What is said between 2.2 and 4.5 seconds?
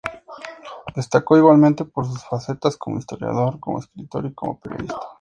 facetas como historiador, como escritor y